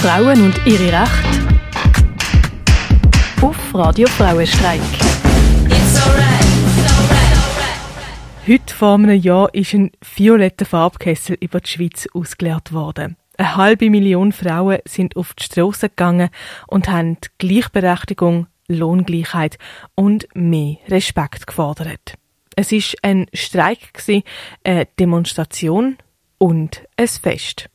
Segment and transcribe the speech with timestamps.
[0.00, 1.58] Frauen und ihre Rechte
[3.42, 4.80] auf Radio Frauenstreik.
[8.46, 13.16] Heute vor einem Jahr ist ein violetter Farbkessel über die Schweiz ausgeleert worden.
[13.36, 16.30] Eine halbe Million Frauen sind auf die Straße gegangen
[16.68, 19.58] und haben Gleichberechtigung, Lohngleichheit
[19.96, 22.14] und mehr Respekt gefordert.
[22.54, 24.00] Es ist ein Streik,
[24.62, 25.96] eine Demonstration
[26.38, 27.68] und ein Fest.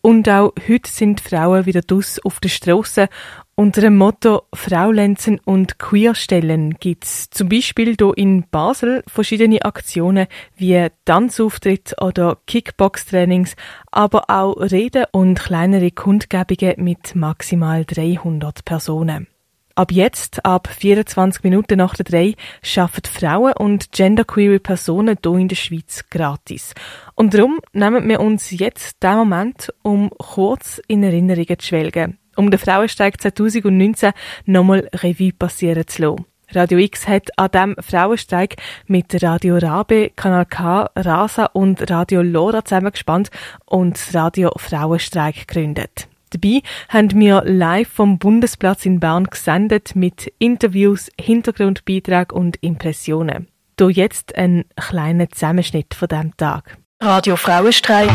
[0.00, 3.08] Und auch heute sind Frauen wieder dus auf der Straße.
[3.54, 10.86] Unter dem Motto Fraulenzen und Queerstellen gibt's zum Beispiel hier in Basel verschiedene Aktionen wie
[11.04, 13.56] Tanzauftritt oder Kickbox-Trainings,
[13.90, 19.26] aber auch Reden und kleinere Kundgebungen mit maximal 300 Personen.
[19.74, 22.34] Ab jetzt, ab 24 Minuten nach der 3,
[22.76, 26.74] arbeiten Frauen und genderqueere Personen hier in der Schweiz gratis.
[27.14, 32.50] Und darum nehmen wir uns jetzt den Moment, um kurz in Erinnerungen zu schwelgen, um
[32.50, 34.12] den Frauensteig 2019
[34.46, 36.26] nochmal Revue passieren zu lassen.
[36.52, 42.64] Radio X hat an diesem Frauensteig mit Radio Rabe, Kanal K, Rasa und Radio Lora
[42.64, 43.30] zusammengespannt
[43.66, 46.09] und das Radio Frauenstreik gegründet.
[46.30, 53.48] Dabei haben wir live vom Bundesplatz in Bern gesendet mit Interviews, Hintergrundbeiträgen und Impressionen.
[53.78, 56.76] Hier jetzt ein kleiner Zusammenschnitt von diesem Tag.
[57.02, 58.10] Radio Frauenstreik.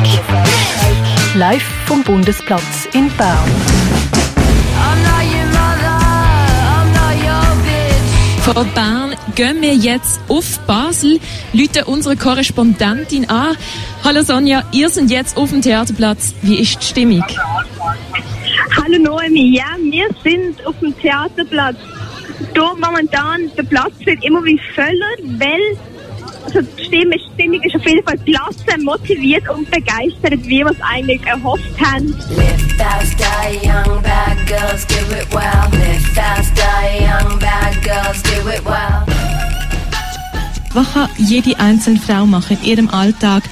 [1.36, 4.05] Live vom Bundesplatz in Bern.
[8.46, 11.20] Von Bern gehen wir jetzt auf Basel,
[11.52, 13.58] lüten unsere Korrespondentin an.
[14.04, 16.36] Hallo Sonja, ihr seid jetzt auf dem Theaterplatz.
[16.44, 17.24] Wie ist die Stimmung?
[18.78, 21.78] Hallo Noemi, ja, wir sind auf dem Theaterplatz.
[22.54, 25.76] Hier momentan, der Platz wird immer wie voller, weil
[26.46, 30.82] also die Stimme, Stimmung ist auf jeden Fall klasse, motiviert und begeistert, wie wir es
[30.82, 32.16] eigentlich erhofft haben.
[32.36, 35.80] Live fast, die young bad girls do it well.
[35.80, 39.06] Live fast, die young bad girls do it well.
[40.74, 43.44] Was kann jede einzelne Frau machen in ihrem Alltag,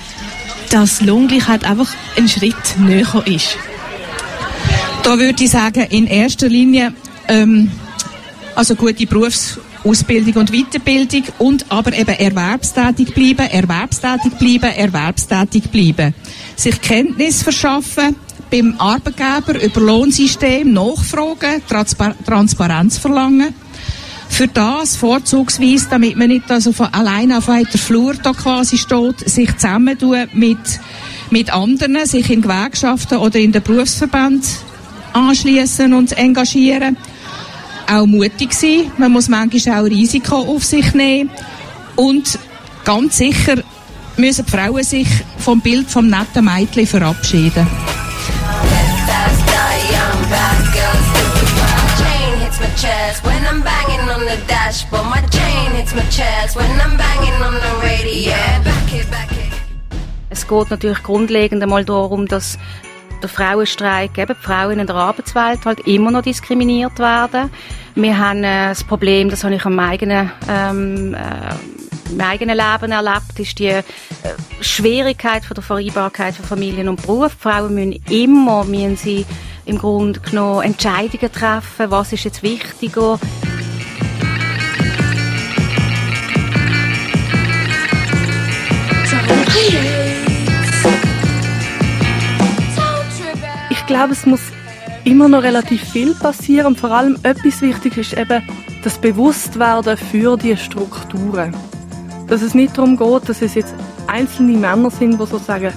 [0.71, 3.57] dass Lohngleichheit einfach ein Schritt näher ist?
[5.03, 6.93] Da würde ich sagen, in erster Linie
[7.27, 7.71] ähm,
[8.55, 9.07] also gute
[9.83, 16.13] Berufsausbildung und Weiterbildung und aber eben erwerbstätig bleiben, erwerbstätig bleiben, erwerbstätig bleiben.
[16.55, 18.15] Sich Kenntnis verschaffen,
[18.49, 23.53] beim Arbeitgeber über Lohnsystem nachfragen, Transpar Transparenz verlangen.
[24.29, 29.29] Für das vorzugsweise, damit man nicht also von allein auf weiter Flur da quasi steht,
[29.29, 30.57] sich zusammentun mit,
[31.29, 34.43] mit anderen, sich in Gewerkschaften oder in den Berufsverband
[35.13, 36.97] anschließen und engagieren.
[37.87, 38.91] Auch mutig sein.
[38.97, 41.29] Man muss manchmal auch Risiko auf sich nehmen.
[41.95, 42.39] Und
[42.85, 43.55] ganz sicher
[44.17, 45.07] müssen die Frauen sich
[45.37, 47.67] vom Bild vom netten Mädchen verabschieden.
[60.29, 62.57] Es geht natürlich grundlegend einmal darum, dass
[63.23, 67.49] der Frauenstreik, eben die Frauen in der Arbeitswelt halt immer noch diskriminiert werden.
[67.95, 72.91] Wir haben äh, das Problem, das habe ich am eigenen, ähm, äh, im eigenen Leben
[72.91, 73.83] erlebt, ist die äh,
[74.61, 77.33] Schwierigkeit von der Vereinbarkeit von Familien und Beruf.
[77.39, 79.25] Frauen müssen immer, müssen sie
[79.65, 83.19] im Grunde genommen Entscheidungen treffen, was ist jetzt wichtiger.
[93.93, 94.41] Glaube, es muss
[95.03, 96.67] immer noch relativ viel passieren.
[96.67, 98.41] Und vor allem etwas wichtig ist eben
[98.83, 101.55] das Bewusstwerden für die Strukturen.
[102.27, 103.75] Dass es nicht darum geht, dass es jetzt
[104.07, 105.71] einzelne Männer sind, die sozusagen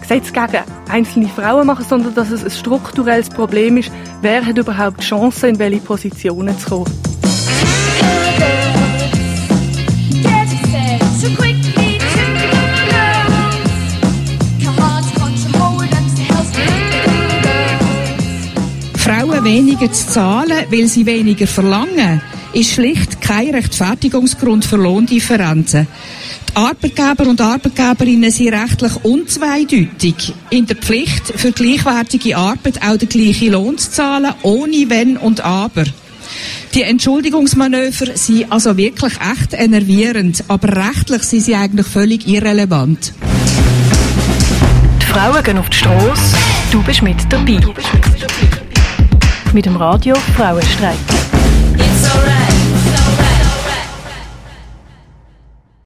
[0.00, 3.92] Gesetze gegen einzelne Frauen machen, sondern dass es ein strukturelles Problem ist,
[4.22, 7.09] wer hat überhaupt Chancen, in welche Positionen zu kommen.
[19.50, 25.88] Weniger zu zahlen, weil sie weniger verlangen, ist schlicht kein Rechtfertigungsgrund für Lohndifferenzen.
[26.50, 33.08] Die Arbeitgeber und Arbeitgeberinnen sind rechtlich unzweideutig in der Pflicht, für gleichwertige Arbeit auch den
[33.08, 35.84] gleichen Lohn zu zahlen, ohne Wenn und Aber.
[36.74, 43.12] Die Entschuldigungsmanöver sind also wirklich echt enervierend, aber rechtlich sind sie eigentlich völlig irrelevant.
[45.02, 46.36] Die Frauen gehen auf die Straße,
[46.70, 47.58] du bist mit dabei.
[49.52, 50.96] Mit dem Radio Frauenstreik.